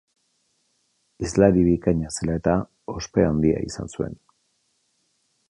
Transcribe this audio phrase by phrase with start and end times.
[1.25, 2.57] Hizlari bikaina zela eta,
[2.95, 4.19] ospe handia izan zuen.